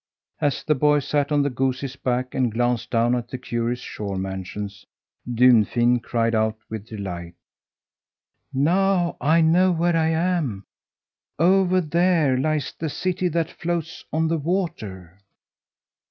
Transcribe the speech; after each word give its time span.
As 0.39 0.63
the 0.63 0.73
boy 0.73 0.97
sat 0.97 1.31
on 1.31 1.43
the 1.43 1.51
goose's 1.51 1.95
back 1.95 2.33
and 2.33 2.51
glanced 2.51 2.89
down 2.89 3.13
at 3.13 3.27
the 3.27 3.37
curious 3.37 3.77
shore 3.81 4.17
mansions, 4.17 4.83
Dunfin 5.31 5.99
cried 5.99 6.33
out 6.33 6.57
with 6.71 6.87
delight: 6.87 7.35
"Now 8.51 9.15
I 9.21 9.41
know 9.41 9.71
where 9.71 9.95
I 9.95 10.09
am! 10.09 10.63
Over 11.37 11.81
there 11.81 12.35
lies 12.35 12.73
the 12.79 12.89
City 12.89 13.27
that 13.27 13.51
Floats 13.51 14.03
on 14.11 14.27
the 14.27 14.39
Water." 14.39 15.19